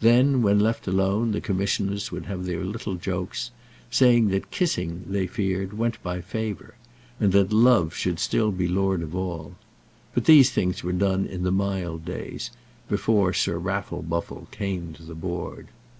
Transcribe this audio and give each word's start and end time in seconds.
Then, 0.00 0.42
when 0.42 0.58
left 0.58 0.88
alone, 0.88 1.30
the 1.30 1.40
Commissioners 1.40 2.10
would 2.10 2.26
have 2.26 2.46
their 2.46 2.64
little 2.64 2.96
jokes, 2.96 3.52
saying 3.92 4.26
that 4.30 4.50
Kissing, 4.50 5.04
they 5.08 5.28
feared, 5.28 5.72
went 5.78 6.02
by 6.02 6.20
favour; 6.20 6.74
and 7.20 7.30
that 7.30 7.52
Love 7.52 7.94
should 7.94 8.18
still 8.18 8.50
be 8.50 8.66
lord 8.66 9.02
of 9.02 9.14
all. 9.14 9.54
But 10.14 10.24
these 10.24 10.50
things 10.50 10.82
were 10.82 10.90
done 10.92 11.26
in 11.26 11.44
the 11.44 11.52
mild 11.52 12.04
days, 12.04 12.50
before 12.88 13.32
Sir 13.32 13.56
Raffle 13.56 14.02
Buffle 14.02 14.48
came 14.50 14.94
to 14.94 15.04
the 15.04 15.14
Board. 15.14 15.68